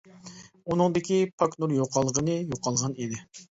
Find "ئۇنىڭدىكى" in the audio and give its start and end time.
0.71-1.19